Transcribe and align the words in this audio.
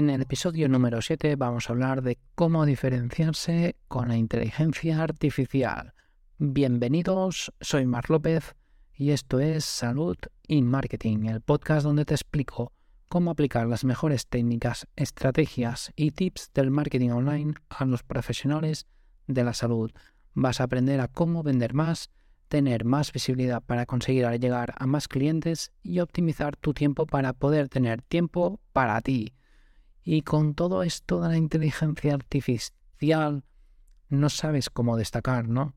En 0.00 0.08
el 0.08 0.22
episodio 0.22 0.66
número 0.66 1.02
7 1.02 1.36
vamos 1.36 1.68
a 1.68 1.74
hablar 1.74 2.00
de 2.00 2.16
cómo 2.34 2.64
diferenciarse 2.64 3.76
con 3.86 4.08
la 4.08 4.16
inteligencia 4.16 5.02
artificial. 5.02 5.92
Bienvenidos, 6.38 7.52
soy 7.60 7.84
Mar 7.84 8.08
López 8.08 8.56
y 8.94 9.10
esto 9.10 9.40
es 9.40 9.66
Salud 9.66 10.16
y 10.48 10.62
Marketing, 10.62 11.26
el 11.26 11.42
podcast 11.42 11.84
donde 11.84 12.06
te 12.06 12.14
explico 12.14 12.72
cómo 13.10 13.30
aplicar 13.30 13.66
las 13.66 13.84
mejores 13.84 14.26
técnicas, 14.26 14.88
estrategias 14.96 15.92
y 15.96 16.12
tips 16.12 16.50
del 16.54 16.70
marketing 16.70 17.10
online 17.10 17.52
a 17.68 17.84
los 17.84 18.02
profesionales 18.02 18.86
de 19.26 19.44
la 19.44 19.52
salud. 19.52 19.90
Vas 20.32 20.62
a 20.62 20.64
aprender 20.64 21.00
a 21.00 21.08
cómo 21.08 21.42
vender 21.42 21.74
más, 21.74 22.08
tener 22.48 22.86
más 22.86 23.12
visibilidad 23.12 23.62
para 23.62 23.84
conseguir 23.84 24.26
llegar 24.40 24.72
a 24.78 24.86
más 24.86 25.08
clientes 25.08 25.72
y 25.82 26.00
optimizar 26.00 26.56
tu 26.56 26.72
tiempo 26.72 27.04
para 27.04 27.34
poder 27.34 27.68
tener 27.68 28.00
tiempo 28.00 28.60
para 28.72 28.98
ti. 29.02 29.34
Y 30.02 30.22
con 30.22 30.54
todo 30.54 30.82
esto 30.82 31.20
de 31.20 31.28
la 31.28 31.36
inteligencia 31.36 32.14
artificial, 32.14 33.44
no 34.08 34.28
sabes 34.28 34.70
cómo 34.70 34.96
destacar, 34.96 35.48
¿no? 35.48 35.74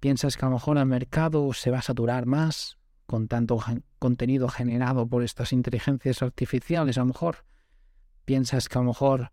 Piensas 0.00 0.36
que 0.36 0.44
a 0.44 0.48
lo 0.48 0.54
mejor 0.54 0.78
el 0.78 0.86
mercado 0.86 1.52
se 1.52 1.70
va 1.70 1.78
a 1.78 1.82
saturar 1.82 2.26
más 2.26 2.78
con 3.06 3.28
tanto 3.28 3.60
contenido 3.98 4.48
generado 4.48 5.06
por 5.06 5.22
estas 5.22 5.52
inteligencias 5.52 6.22
artificiales, 6.22 6.96
a 6.96 7.00
lo 7.00 7.06
mejor. 7.06 7.44
Piensas 8.24 8.68
que 8.68 8.78
a 8.78 8.80
lo 8.80 8.88
mejor 8.88 9.32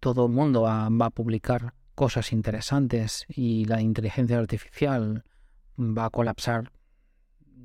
todo 0.00 0.26
el 0.26 0.32
mundo 0.32 0.62
va, 0.62 0.86
a 0.86 1.10
publicar 1.10 1.74
cosas 1.94 2.32
interesantes 2.32 3.24
y 3.28 3.66
la 3.66 3.80
inteligencia 3.80 4.38
artificial 4.38 5.24
va 5.78 6.06
a 6.06 6.10
colapsar 6.10 6.72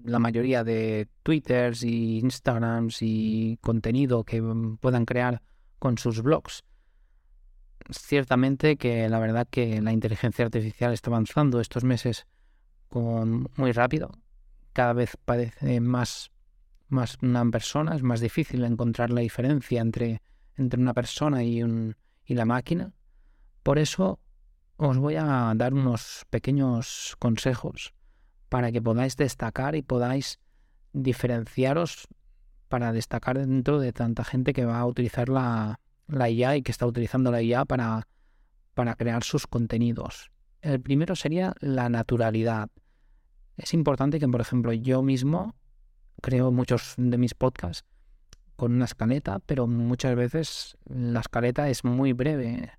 la 0.04 0.20
mayoría 0.20 0.64
de 0.64 1.08
Twitters 1.24 1.84
y 1.84 2.20
Instagrams 2.20 3.02
y 3.02 3.58
contenido 3.62 4.24
que 4.24 4.42
puedan 4.80 5.06
crear 5.06 5.42
con 5.80 5.98
sus 5.98 6.22
blogs. 6.22 6.64
Ciertamente 7.90 8.78
que 8.78 9.08
la 9.10 9.20
verdad 9.20 9.48
que 9.50 9.82
la 9.82 9.92
inteligencia 9.92 10.46
artificial 10.46 10.94
está 10.94 11.10
avanzando 11.10 11.62
estos 11.62 11.84
meses 11.84 12.28
con, 12.90 13.50
muy 13.56 13.72
rápido. 13.72 14.12
Cada 14.74 14.94
vez 14.94 15.18
parece 15.26 15.80
más, 15.80 16.32
más 16.90 17.18
una 17.22 17.46
persona, 17.50 17.96
es 17.96 18.04
más 18.04 18.20
difícil 18.20 18.64
encontrar 18.64 19.10
la 19.10 19.22
diferencia 19.22 19.82
entre, 19.82 20.22
entre 20.56 20.80
una 20.80 20.94
persona 20.94 21.44
y, 21.44 21.64
un, 21.64 21.96
y 22.26 22.34
la 22.34 22.46
máquina. 22.46 22.94
Por 23.64 23.80
eso 23.80 24.20
os 24.78 24.98
voy 24.98 25.16
a 25.16 25.54
dar 25.56 25.74
unos 25.74 26.26
pequeños 26.30 27.16
consejos 27.20 27.94
para 28.50 28.72
que 28.72 28.82
podáis 28.82 29.18
destacar 29.18 29.76
y 29.76 29.82
podáis 29.82 30.40
diferenciaros 30.94 32.08
para 32.70 32.92
destacar 32.92 33.38
dentro 33.38 33.80
de 33.80 33.94
tanta 33.94 34.24
gente 34.24 34.54
que 34.54 34.66
va 34.66 34.80
a 34.80 34.86
utilizar 34.86 35.30
la, 35.30 35.80
IA 36.10 36.58
y 36.58 36.62
que 36.62 36.72
está 36.72 36.86
utilizando 36.86 37.32
la 37.32 37.42
IA 37.42 37.66
para, 37.66 38.08
para 38.74 38.96
crear 38.96 39.24
sus 39.24 39.48
contenidos. 39.48 40.32
El 40.62 40.82
primero 40.82 41.16
sería 41.16 41.54
la 41.60 41.90
naturalidad. 41.90 42.70
Es 43.58 43.74
importante 43.74 44.20
que, 44.20 44.28
por 44.28 44.42
ejemplo, 44.42 44.74
yo 44.74 45.02
mismo 45.02 45.56
creo 46.22 46.52
muchos 46.52 46.96
de 46.98 47.18
mis 47.18 47.34
podcasts 47.34 47.86
con 48.56 48.74
una 48.74 48.86
escaleta, 48.86 49.40
pero 49.46 49.68
muchas 49.68 50.16
veces 50.16 50.78
la 50.86 51.20
escaleta 51.20 51.70
es 51.70 51.84
muy 51.84 52.14
breve. 52.14 52.72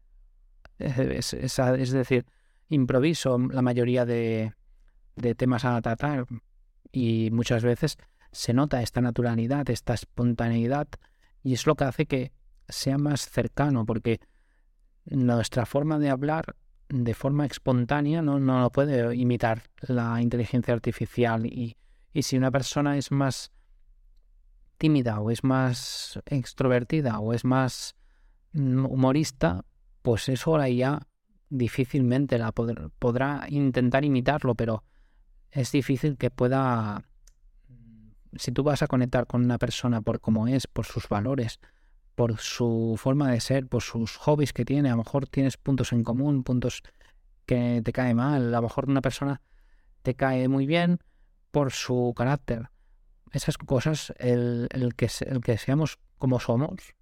Es 0.79 1.91
decir, 1.91 2.25
improviso 2.69 3.37
la 3.39 3.63
mayoría 3.63 4.05
de, 4.05 4.53
de 5.21 5.35
temas 5.35 5.65
a 5.65 5.81
tratar 5.81 6.27
y 6.93 7.31
muchas 7.31 7.63
veces 7.63 7.99
se 8.33 8.53
nota 8.53 8.83
esta 8.83 9.01
naturalidad, 9.01 9.69
esta 9.71 9.95
espontaneidad 9.95 10.89
y 11.43 11.55
es 11.55 11.67
lo 11.67 11.75
que 11.75 11.85
hace 11.85 12.07
que 12.07 12.33
sea 12.69 12.99
más 12.99 13.29
cercano 13.29 13.87
porque 13.87 14.21
nuestra 15.05 15.67
forma 15.67 15.99
de 15.99 16.11
hablar 16.11 16.57
de 16.89 17.15
forma 17.15 17.47
espontánea 17.47 18.23
no, 18.23 18.39
no 18.39 18.61
lo 18.61 18.71
puede 18.71 19.15
imitar 19.15 19.63
la 19.81 20.21
inteligencia 20.23 20.75
artificial 20.75 21.47
y, 21.47 21.77
y 22.13 22.23
si 22.23 22.37
una 22.37 22.51
persona 22.51 22.97
es 22.97 23.11
más 23.11 23.53
tímida 24.79 25.21
o 25.21 25.31
es 25.31 25.45
más 25.45 26.21
extrovertida 26.27 27.19
o 27.19 27.35
es 27.35 27.45
más 27.45 27.97
humorista, 28.55 29.65
pues 30.03 30.29
eso 30.29 30.53
ahora 30.53 30.69
ya 30.69 31.07
difícilmente 31.51 32.39
la 32.39 32.53
podrá 32.53 33.47
intentar 33.49 34.05
imitarlo, 34.05 34.55
pero 34.55 34.85
es 35.51 35.73
difícil 35.73 36.17
que 36.17 36.31
pueda, 36.31 37.05
si 38.37 38.53
tú 38.53 38.63
vas 38.63 38.83
a 38.83 38.87
conectar 38.87 39.27
con 39.27 39.45
una 39.45 39.59
persona 39.59 40.01
por 40.01 40.21
cómo 40.21 40.49
es, 40.49 40.67
por 40.67 40.87
sus 40.87 41.09
valores, 41.09 41.61
por 42.15 42.39
su 42.39 42.97
forma 42.99 43.31
de 43.31 43.41
ser, 43.41 43.67
por 43.67 43.83
sus 43.83 44.17
hobbies 44.17 44.53
que 44.53 44.65
tiene, 44.65 44.89
a 44.89 44.93
lo 44.93 44.99
mejor 44.99 45.29
tienes 45.29 45.57
puntos 45.57 45.93
en 45.93 46.03
común, 46.03 46.43
puntos 46.43 46.83
que 47.47 47.81
te 47.85 47.93
cae 47.93 48.15
mal, 48.15 48.55
a 48.55 48.59
lo 48.59 48.63
mejor 48.63 48.89
una 48.89 49.01
persona 49.01 49.41
te 50.03 50.15
cae 50.15 50.49
muy 50.49 50.67
bien 50.67 50.99
por 51.51 51.73
su 51.73 52.13
carácter. 52.17 52.71
Esas 53.33 53.59
cosas, 53.59 54.13
el, 54.19 54.69
que, 54.97 55.09
el 55.27 55.41
que 55.41 55.59
seamos 55.59 55.99
como 56.19 56.41
somos, 56.41 56.95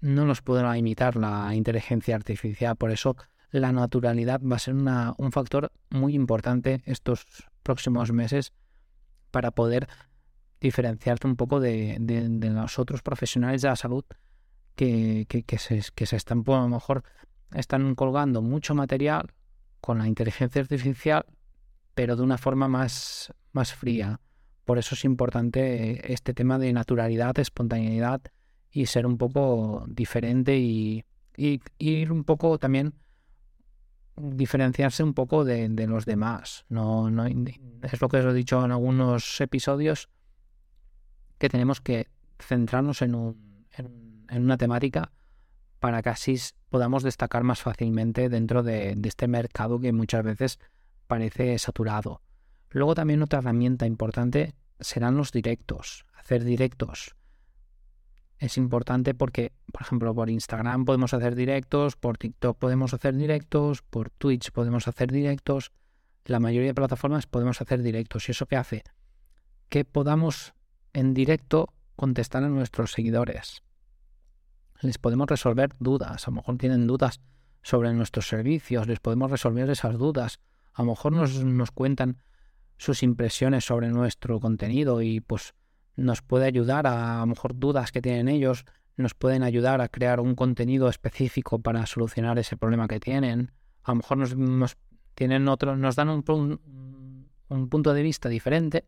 no 0.00 0.24
nos 0.24 0.42
podrá 0.42 0.76
imitar 0.76 1.16
la 1.16 1.54
inteligencia 1.54 2.14
artificial. 2.14 2.76
Por 2.76 2.90
eso 2.90 3.16
la 3.50 3.72
naturalidad 3.72 4.40
va 4.40 4.56
a 4.56 4.58
ser 4.60 4.74
una, 4.74 5.14
un 5.18 5.32
factor 5.32 5.72
muy 5.90 6.14
importante 6.14 6.82
estos 6.84 7.46
próximos 7.66 8.12
meses 8.12 8.52
para 9.32 9.50
poder 9.50 9.88
diferenciarte 10.60 11.26
un 11.26 11.34
poco 11.34 11.58
de, 11.58 11.98
los 12.40 12.78
otros 12.78 13.02
profesionales 13.02 13.62
de 13.62 13.68
la 13.68 13.76
salud 13.76 14.04
que, 14.76 15.26
se 15.58 16.16
están, 16.16 16.44
pues, 16.44 16.58
a 16.58 16.62
lo 16.62 16.68
mejor, 16.68 17.02
están 17.52 17.94
colgando 17.96 18.40
mucho 18.40 18.74
material 18.74 19.32
con 19.80 19.98
la 19.98 20.06
inteligencia 20.06 20.62
artificial, 20.62 21.26
pero 21.94 22.14
de 22.14 22.22
una 22.22 22.38
forma 22.38 22.68
más, 22.68 23.32
más 23.52 23.74
fría. 23.74 24.20
Por 24.64 24.78
eso 24.78 24.94
es 24.94 25.04
importante 25.04 26.12
este 26.12 26.34
tema 26.34 26.58
de 26.58 26.72
naturalidad, 26.72 27.36
espontaneidad 27.38 28.20
y 28.70 28.86
ser 28.86 29.06
un 29.06 29.18
poco 29.18 29.84
diferente 29.88 30.56
y, 30.56 31.04
y 31.36 31.60
ir 31.78 32.12
un 32.12 32.24
poco 32.24 32.58
también 32.58 32.94
diferenciarse 34.16 35.02
un 35.02 35.14
poco 35.14 35.44
de, 35.44 35.68
los 35.86 36.04
demás. 36.04 36.64
No, 36.68 37.10
no, 37.10 37.26
es 37.26 38.00
lo 38.00 38.08
que 38.08 38.18
os 38.18 38.24
he 38.24 38.32
dicho 38.32 38.64
en 38.64 38.72
algunos 38.72 39.40
episodios, 39.40 40.08
que 41.38 41.48
tenemos 41.48 41.80
que 41.80 42.08
centrarnos 42.38 43.02
en, 43.02 43.14
un, 43.14 43.66
en, 43.76 44.42
una 44.42 44.56
temática 44.56 45.12
para 45.80 46.02
que 46.02 46.08
así 46.08 46.36
podamos 46.70 47.02
destacar 47.02 47.44
más 47.44 47.60
fácilmente 47.60 48.28
dentro 48.28 48.62
de, 48.62 48.94
de 48.96 49.08
este 49.08 49.28
mercado 49.28 49.78
que 49.78 49.92
muchas 49.92 50.24
veces 50.24 50.58
parece 51.06 51.58
saturado. 51.58 52.22
Luego 52.70 52.94
también 52.94 53.22
otra 53.22 53.40
herramienta 53.40 53.86
importante 53.86 54.54
serán 54.80 55.16
los 55.16 55.32
directos, 55.32 56.06
hacer 56.14 56.44
directos 56.44 57.16
es 58.38 58.58
importante 58.58 59.14
porque, 59.14 59.52
por 59.72 59.82
ejemplo, 59.82 60.14
por 60.14 60.28
Instagram 60.28 60.84
podemos 60.84 61.14
hacer 61.14 61.34
directos, 61.34 61.96
por 61.96 62.18
TikTok 62.18 62.58
podemos 62.58 62.92
hacer 62.92 63.14
directos, 63.16 63.82
por 63.82 64.10
Twitch 64.10 64.50
podemos 64.50 64.88
hacer 64.88 65.10
directos, 65.10 65.72
la 66.26 66.40
mayoría 66.40 66.68
de 66.68 66.74
plataformas 66.74 67.26
podemos 67.26 67.60
hacer 67.60 67.82
directos. 67.82 68.28
¿Y 68.28 68.32
eso 68.32 68.46
qué 68.46 68.56
hace? 68.56 68.84
Que 69.68 69.84
podamos 69.84 70.54
en 70.92 71.14
directo 71.14 71.72
contestar 71.94 72.44
a 72.44 72.48
nuestros 72.48 72.92
seguidores. 72.92 73.62
Les 74.82 74.98
podemos 74.98 75.28
resolver 75.28 75.74
dudas, 75.78 76.28
a 76.28 76.30
lo 76.30 76.36
mejor 76.36 76.58
tienen 76.58 76.86
dudas 76.86 77.20
sobre 77.62 77.92
nuestros 77.94 78.28
servicios, 78.28 78.86
les 78.86 79.00
podemos 79.00 79.30
resolver 79.30 79.70
esas 79.70 79.96
dudas. 79.96 80.40
A 80.74 80.82
lo 80.82 80.90
mejor 80.90 81.12
nos, 81.12 81.42
nos 81.42 81.70
cuentan 81.70 82.18
sus 82.76 83.02
impresiones 83.02 83.64
sobre 83.64 83.88
nuestro 83.88 84.38
contenido 84.40 85.00
y 85.00 85.20
pues 85.20 85.54
nos 85.96 86.22
puede 86.22 86.46
ayudar 86.46 86.86
a, 86.86 87.18
a 87.18 87.20
lo 87.20 87.26
mejor 87.26 87.58
dudas 87.58 87.92
que 87.92 88.02
tienen 88.02 88.28
ellos, 88.28 88.64
nos 88.96 89.14
pueden 89.14 89.42
ayudar 89.42 89.80
a 89.80 89.88
crear 89.88 90.20
un 90.20 90.34
contenido 90.34 90.88
específico 90.88 91.58
para 91.58 91.84
solucionar 91.86 92.38
ese 92.38 92.56
problema 92.56 92.88
que 92.88 93.00
tienen. 93.00 93.52
A 93.82 93.92
lo 93.92 93.96
mejor 93.96 94.18
nos, 94.38 94.76
tienen 95.14 95.48
otro, 95.48 95.76
nos 95.76 95.96
dan 95.96 96.08
un, 96.08 96.60
un, 97.48 97.68
punto 97.68 97.92
de 97.92 98.02
vista 98.02 98.28
diferente 98.28 98.84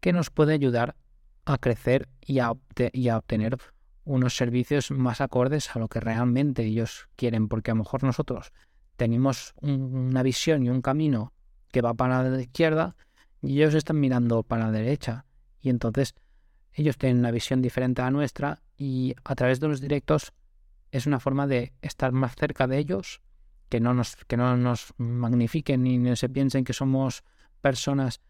que 0.00 0.12
nos 0.12 0.30
puede 0.30 0.52
ayudar 0.52 0.96
a 1.44 1.58
crecer 1.58 2.08
y 2.20 2.40
a, 2.40 2.52
y 2.92 3.08
a 3.08 3.18
obtener 3.18 3.58
unos 4.04 4.36
servicios 4.36 4.90
más 4.90 5.20
acordes 5.20 5.74
a 5.74 5.78
lo 5.78 5.88
que 5.88 6.00
realmente 6.00 6.64
ellos 6.64 7.08
quieren, 7.16 7.48
porque 7.48 7.70
a 7.70 7.74
lo 7.74 7.82
mejor 7.82 8.02
nosotros 8.02 8.52
tenemos 8.96 9.54
una 9.60 10.22
visión 10.22 10.64
y 10.64 10.70
un 10.70 10.80
camino 10.80 11.32
que 11.70 11.82
va 11.82 11.94
para 11.94 12.22
la 12.22 12.40
izquierda 12.40 12.96
y 13.42 13.58
ellos 13.58 13.74
están 13.74 14.00
mirando 14.00 14.42
para 14.42 14.66
la 14.66 14.72
derecha. 14.72 15.24
Y 15.60 15.70
entonces 15.70 16.14
ellos 16.76 16.98
tienen 16.98 17.18
una 17.18 17.30
visión 17.30 17.62
diferente 17.62 18.02
a 18.02 18.10
nuestra 18.10 18.62
y 18.76 19.14
a 19.24 19.34
través 19.34 19.60
de 19.60 19.68
los 19.68 19.80
directos 19.80 20.32
es 20.92 21.06
una 21.06 21.20
forma 21.20 21.46
de 21.46 21.72
estar 21.82 22.12
más 22.12 22.36
cerca 22.36 22.66
de 22.66 22.78
ellos, 22.78 23.22
que 23.68 23.80
no 23.80 23.94
nos, 23.94 24.16
que 24.16 24.36
no 24.36 24.56
nos 24.56 24.94
magnifiquen 24.96 25.82
ni 25.82 26.16
se 26.16 26.28
piensen 26.28 26.64
que 26.64 26.72
somos 26.72 27.24
personas 27.60 28.20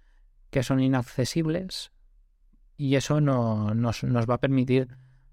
que 0.50 0.62
son 0.62 0.80
inaccesibles 0.80 1.92
y 2.76 2.94
eso 2.94 3.20
no, 3.20 3.74
nos, 3.74 4.04
nos 4.04 4.28
va 4.28 4.34
a 4.34 4.40
permitir 4.40 4.88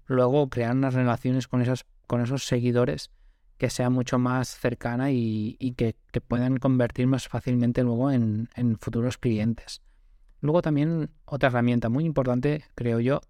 luego 0.06 0.48
crear 0.48 0.74
unas 0.74 0.94
relaciones 0.94 1.48
con, 1.48 1.62
esas, 1.62 1.86
con 2.06 2.20
esos 2.20 2.44
seguidores 2.44 3.10
que 3.58 3.70
sea 3.70 3.90
mucho 3.90 4.18
más 4.18 4.48
cercana 4.58 5.10
y, 5.10 5.74
que, 5.76 5.94
puedan 6.26 6.58
convertir 6.58 7.06
más 7.06 7.28
fácilmente 7.28 7.82
luego 7.82 8.10
en, 8.10 8.48
futuros 8.80 9.18
clientes. 9.18 9.80
Luego 10.44 10.60
también 10.60 11.10
otra 11.24 11.48
herramienta 11.48 11.88
muy 11.88 12.04
importante, 12.04 12.66
creo 12.74 13.00
yo, 13.00 13.22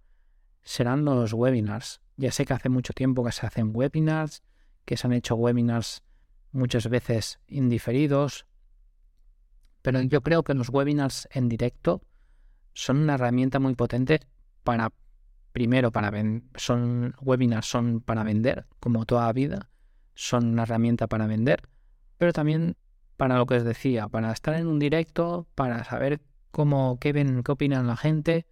serán 0.64 1.05
los 1.05 1.32
webinars. 1.32 2.00
Ya 2.16 2.32
sé 2.32 2.44
que 2.44 2.55
hace 2.55 2.69
mucho 2.69 2.93
tiempo 2.93 3.25
que 3.25 3.31
se 3.31 3.46
hacen 3.46 3.70
webinars, 3.72 4.43
que 4.84 4.96
se 4.96 5.06
han 5.06 5.12
hecho 5.12 5.37
webinars 5.37 6.02
muchas 6.50 6.88
veces 6.88 7.38
indiferidos, 7.46 8.46
pero 9.81 10.02
yo 10.02 10.22
creo 10.22 10.43
que 10.43 10.55
los 10.55 10.70
webinars 10.70 11.28
en 11.31 11.49
directo 11.49 12.02
son 12.72 12.96
una 12.96 13.14
herramienta 13.14 13.60
muy 13.60 13.76
potente 13.76 14.19
para, 14.64 14.93
primero, 15.52 15.93
para 15.93 16.10
son 16.56 17.14
webinars 17.20 17.69
son 17.69 18.00
para 18.00 18.25
vender, 18.25 18.67
como 18.81 19.06
toda 19.06 19.32
vida, 19.32 19.70
son 20.14 20.46
una 20.46 20.64
herramienta 20.64 21.06
para 21.06 21.28
vender, 21.28 21.62
pero 22.19 22.32
también 22.32 22.76
para 23.17 23.38
lo 23.38 23.46
que 23.46 23.55
os 23.55 23.64
decía, 23.64 24.08
para 24.08 24.32
estar 24.32 24.55
en 24.55 24.67
un 24.67 24.81
directo, 24.81 25.46
para 25.55 25.84
saber 25.84 26.20
cómo, 26.54 26.98
qué 27.00 27.12
ven, 27.12 27.42
qué 27.42 27.50
opinan 27.50 27.88
la 27.88 27.96
gente, 27.96 28.46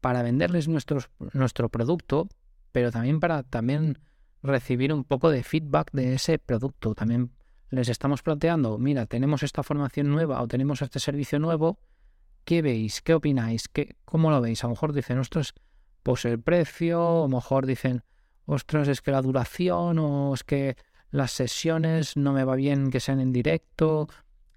para 0.00 0.22
venderles 0.22 0.66
nuestros, 0.66 1.10
nuestro 1.34 1.68
producto, 1.68 2.28
pero 2.72 2.90
también 2.90 3.20
para 3.20 3.42
también 3.42 3.98
recibir 4.42 4.94
un 4.94 5.04
poco 5.04 5.30
de 5.30 5.42
feedback 5.42 5.90
de 5.92 6.14
ese 6.14 6.38
producto. 6.38 6.94
También 6.94 7.32
les 7.68 7.90
estamos 7.90 8.22
planteando, 8.22 8.78
mira, 8.78 9.04
tenemos 9.04 9.42
esta 9.42 9.62
formación 9.62 10.10
nueva 10.10 10.40
o 10.40 10.48
tenemos 10.48 10.80
este 10.80 11.00
servicio 11.00 11.38
nuevo, 11.38 11.78
¿qué 12.46 12.62
veis? 12.62 13.02
¿Qué 13.02 13.12
opináis? 13.12 13.68
¿Qué, 13.68 13.96
¿Cómo 14.06 14.30
lo 14.30 14.40
veis? 14.40 14.64
A 14.64 14.68
lo 14.68 14.72
mejor 14.72 14.94
dicen, 14.94 15.18
ostras, 15.18 15.52
pues 16.02 16.24
el 16.24 16.40
precio, 16.40 17.18
a 17.18 17.28
lo 17.28 17.28
mejor 17.28 17.66
dicen, 17.66 18.04
ostras, 18.46 18.88
es 18.88 19.02
que 19.02 19.10
la 19.10 19.20
duración, 19.20 19.98
o 19.98 20.32
es 20.32 20.44
que 20.44 20.76
las 21.10 21.32
sesiones 21.32 22.16
no 22.16 22.32
me 22.32 22.44
va 22.44 22.56
bien 22.56 22.90
que 22.90 23.00
sean 23.00 23.20
en 23.20 23.32
directo. 23.32 24.08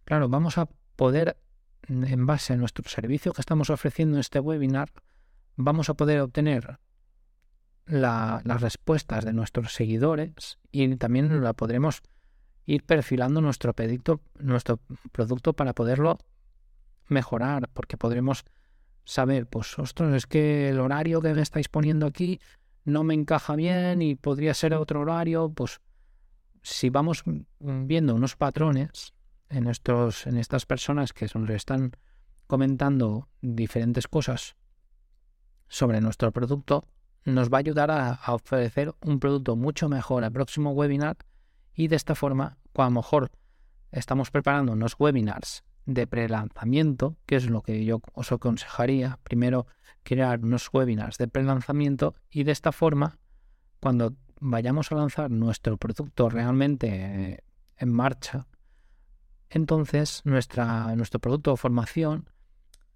Claro, 0.06 0.30
vamos 0.30 0.58
a 0.58 0.70
poder, 0.96 1.38
en 1.88 2.26
base 2.26 2.54
a 2.54 2.58
nuestro 2.58 2.88
servicio 2.90 3.34
que 3.34 3.42
estamos 3.42 3.70
ofreciendo 3.70 4.18
en 4.18 4.22
este 4.22 4.40
webinar, 4.40 4.92
vamos 5.56 5.90
a 5.90 5.94
poder 5.94 6.22
obtener 6.22 6.80
las 7.86 8.62
respuestas 8.62 9.24
de 9.24 9.34
nuestros 9.34 9.74
seguidores 9.74 10.60
y 10.72 10.96
también 10.98 11.42
la 11.42 11.54
podremos 11.54 12.02
ir 12.66 12.84
perfilando 12.84 13.40
nuestro 13.40 13.74
producto, 13.74 14.22
nuestro 14.40 14.80
producto 15.12 15.54
para 15.54 15.74
poderlo 15.74 16.18
mejorar, 17.08 17.70
porque 17.74 17.96
podremos 17.96 18.44
saber, 19.06 19.48
pues, 19.48 19.80
ostras, 19.80 20.14
es 20.14 20.28
que 20.28 20.70
el 20.70 20.82
horario 20.82 21.22
que 21.22 21.34
me 21.34 21.42
estáis 21.42 21.70
poniendo 21.70 22.06
aquí 22.06 22.42
no 22.84 23.06
me 23.06 23.14
encaja 23.14 23.56
bien 23.56 24.02
y 24.02 24.16
podría 24.16 24.54
ser 24.54 24.74
otro 24.74 25.02
horario, 25.02 25.50
pues 25.50 25.80
si 26.62 26.90
vamos 26.90 27.24
viendo 27.60 28.14
unos 28.14 28.36
patrones 28.36 29.14
en, 29.50 29.68
estos, 29.68 30.28
en 30.28 30.38
estas 30.38 30.66
personas 30.66 31.14
que 31.14 31.28
nos 31.34 31.50
están 31.50 31.92
comentando 32.48 33.30
diferentes 33.42 34.08
cosas 34.08 34.56
sobre 35.68 36.02
nuestro 36.02 36.32
producto, 36.32 36.86
nos 37.26 37.50
va 37.50 37.58
a 37.58 37.60
ayudar 37.60 37.92
a, 37.92 38.20
ofrecer 38.28 38.94
un 39.02 39.20
producto 39.20 39.56
mucho 39.56 39.90
mejor 39.90 40.24
al 40.24 40.32
próximo 40.32 40.72
webinar 40.72 41.18
y 41.74 41.90
de 41.90 41.98
esta 41.98 42.16
forma, 42.16 42.58
a 42.76 42.84
lo 42.86 42.92
mejor 42.92 43.32
estamos 43.92 44.32
preparando 44.32 44.72
unos 44.72 44.96
webinars 44.98 45.64
de 45.86 46.08
pre-lanzamiento, 46.08 47.18
que 47.26 47.36
es 47.36 47.50
lo 47.50 47.62
que 47.62 47.84
yo 47.84 48.02
os 48.14 48.32
aconsejaría, 48.32 49.20
primero 49.24 49.68
crear 50.04 50.40
unos 50.42 50.70
webinars 50.72 51.18
de 51.18 51.28
pre-lanzamiento 51.28 52.16
y 52.30 52.44
de 52.44 52.54
esta 52.54 52.72
forma, 52.72 53.20
cuando 53.82 54.16
vayamos 54.40 54.92
a 54.92 54.96
lanzar 54.96 55.30
nuestro 55.30 55.78
producto 55.78 56.30
realmente 56.30 57.44
en 57.76 57.92
marcha, 57.92 58.48
entonces 59.50 60.22
nuestro 60.26 61.20
producto 61.20 61.54
o 61.54 61.58
formación 61.58 62.30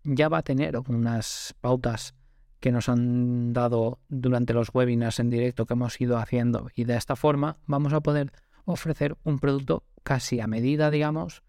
ya 0.04 0.30
va 0.30 0.40
a 0.40 0.44
tener 0.44 0.78
unas 0.88 1.56
pautas 1.62 2.16
que 2.60 2.72
nos 2.72 2.90
han 2.90 3.54
dado 3.54 4.00
durante 4.10 4.54
los 4.54 4.70
webinars 4.74 5.20
en 5.20 5.30
directo 5.30 5.66
que 5.66 5.74
hemos 5.74 6.00
ido 6.00 6.18
haciendo 6.18 6.70
y 6.76 6.84
de 6.84 6.96
esta 6.96 7.16
forma 7.16 7.58
vamos 7.66 7.94
a 7.94 8.02
poder 8.02 8.32
ofrecer 8.66 9.18
un 9.24 9.40
producto 9.40 9.84
casi 10.04 10.40
a 10.40 10.48
medida, 10.48 10.92
digamos, 10.92 11.44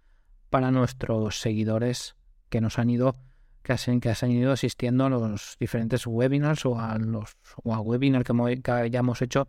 para 0.50 0.70
nuestros 0.70 1.40
seguidores 1.40 2.16
que 2.48 2.60
nos 2.60 2.78
han 2.78 2.90
ido 2.90 3.16
que, 3.62 3.72
han 3.72 4.31
ido 4.31 4.52
asistiendo 4.52 5.06
a 5.06 5.10
los 5.10 5.56
diferentes 5.60 6.06
webinars 6.06 6.66
o 6.66 6.78
a 6.78 6.98
los 6.98 7.37
o 7.62 7.75
a 7.75 7.81
webinars 7.81 8.25
que, 8.25 8.62
que 8.62 8.70
hayamos 8.70 9.22
hecho 9.22 9.46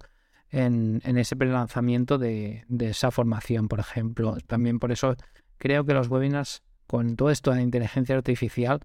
en, 0.54 1.02
ese 1.18 1.36
prelanzamiento 1.36 2.20
de, 2.20 2.64
de 2.68 2.90
esa 2.90 3.10
formación, 3.10 3.68
por 3.68 3.80
ejemplo. 3.80 4.38
También 4.46 4.78
por 4.78 4.92
eso 4.92 5.16
creo 5.64 5.86
que 5.86 5.94
los 5.94 6.10
webinars, 6.10 6.62
con 6.88 7.16
todo 7.16 7.30
esto 7.30 7.54
de 7.54 7.62
inteligencia 7.62 8.18
artificial, 8.18 8.82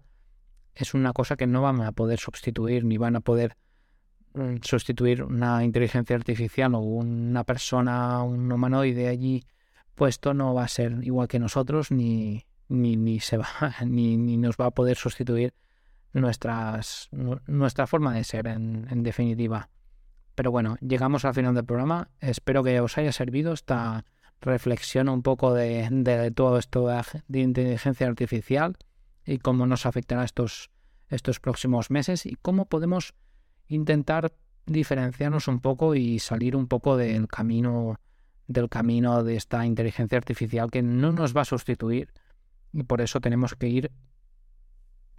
es 0.73 0.93
una 0.93 1.11
cosa 1.11 1.35
que 1.35 1.45
no 1.45 1.61
van 1.61 1.81
a 1.81 1.91
poder 1.91 2.19
sustituir 2.19 2.85
ni 2.85 2.97
van 2.97 3.17
a 3.17 3.19
poder 3.19 3.57
mm, 4.33 4.59
sustituir 4.61 5.23
una 5.23 5.65
inteligencia 5.65 6.15
artificial 6.15 6.73
o 6.75 6.79
una 6.79 7.43
persona, 7.43 8.23
un 8.23 8.49
humanoide 8.49 9.09
allí 9.09 9.43
puesto 9.93 10.33
no 10.33 10.53
va 10.53 10.63
a 10.63 10.67
ser 10.69 11.03
igual 11.03 11.27
que 11.27 11.37
nosotros 11.37 11.91
ni, 11.91 12.45
ni, 12.69 12.95
ni 12.95 13.19
se 13.19 13.35
va 13.35 13.49
ni, 13.85 14.15
ni, 14.15 14.37
nos 14.37 14.55
va 14.55 14.67
a 14.67 14.71
poder 14.71 14.95
sustituir 14.95 15.53
nuestras 16.13 17.09
nuestra 17.11 17.87
forma 17.87 18.13
de 18.13 18.23
ser 18.23 18.47
en, 18.47 19.03
definitiva. 19.03 19.69
Pero 20.33 20.49
bueno, 20.51 20.77
llegamos 20.79 21.25
al 21.25 21.33
final 21.33 21.53
del 21.55 21.65
programa. 21.65 22.09
Espero 22.21 22.63
que 22.63 22.79
os 22.79 22.97
haya 22.97 23.11
servido 23.11 23.51
esta 23.51 24.05
reflexión 24.41 25.09
un 25.09 25.21
poco 25.21 25.53
de, 25.53 26.31
todo 26.35 26.57
esto 26.57 26.87
de, 27.27 27.39
inteligencia 27.39 28.07
artificial 28.07 28.77
y 29.25 29.39
cómo 29.39 29.65
nos 29.65 29.85
afectará 29.85 30.23
estos, 30.23 30.69
estos 31.09 31.39
próximos 31.39 31.91
meses 31.91 32.25
y 32.25 32.35
cómo 32.41 32.65
podemos 32.65 33.13
intentar 33.67 34.33
diferenciarnos 34.65 35.47
un 35.47 35.59
poco 35.59 35.95
y 35.95 36.19
salir 36.19 36.55
un 36.55 36.67
poco 36.67 36.97
del 36.97 37.27
camino 37.27 37.99
del 38.47 38.67
camino 38.67 39.23
de 39.23 39.35
esta 39.35 39.63
inteligencia 39.63 40.17
artificial 40.17 40.71
que 40.71 40.81
no 40.81 41.11
nos 41.11 41.37
va 41.37 41.41
a 41.41 41.45
sustituir. 41.45 42.11
Y 42.73 42.81
por 42.81 42.99
eso 42.99 43.21
tenemos 43.21 43.53
que 43.53 43.67
ir 43.67 43.91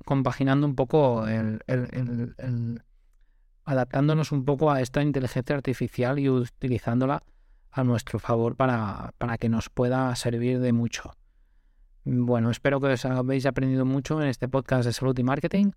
compaginando 0.05 0.67
un 0.67 0.75
poco 0.75 1.29
el, 1.29 1.63
adaptándonos 3.65 4.33
un 4.33 4.45
poco 4.45 4.73
a 4.73 4.81
esta 4.81 5.03
inteligencia 5.03 5.55
artificial 5.55 6.19
y 6.19 6.29
utilizándola 6.29 7.23
a 7.71 7.85
nuestro 7.85 8.19
favor 8.19 8.57
para, 8.57 9.13
para 9.19 9.39
que 9.39 9.49
nos 9.49 9.69
pueda 9.69 10.15
servir 10.17 10.61
de 10.61 10.73
mucho. 10.73 11.13
Bueno, 12.05 12.51
espero 12.51 12.81
que 12.81 12.89
os 12.89 13.05
habéis 13.05 13.47
aprendido 13.47 13.85
mucho 13.85 14.21
en 14.21 14.29
este 14.29 14.49
podcast 14.49 14.87
de 14.87 14.93
salud 14.93 15.17
y 15.19 15.23
marketing. 15.23 15.73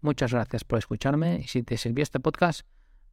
Muchas 0.00 0.32
gracias 0.32 0.64
por 0.64 0.78
escucharme 0.78 1.40
y 1.40 1.44
si 1.44 1.62
te 1.62 1.76
sirvió 1.76 2.02
este 2.02 2.18
podcast, 2.18 2.62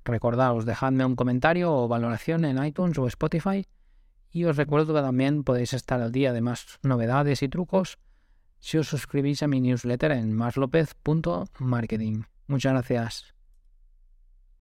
recordaos, 0.03 0.65
dejadme 0.65 1.05
un 1.05 1.15
comentario 1.15 1.71
o 1.71 1.87
valoración 1.87 2.45
en 2.45 2.63
iTunes 2.63 2.97
o 2.97 3.05
Spotify 3.07 3.65
y 4.31 4.45
os 4.45 4.57
recuerdo 4.57 4.93
que 4.93 5.01
también 5.01 5.43
podéis 5.43 5.73
estar 5.73 6.01
al 6.01 6.11
día 6.11 6.33
de 6.33 6.41
más 6.41 6.79
novedades 6.81 7.43
y 7.43 7.49
trucos 7.49 7.99
si 8.59 8.77
os 8.77 8.87
suscribís 8.87 9.43
a 9.43 9.47
mi 9.47 9.61
newsletter 9.61 10.11
en 10.11 10.33
marslopez.marketing. 10.33 12.23
Muchas 12.47 12.73
gracias. 12.73 13.38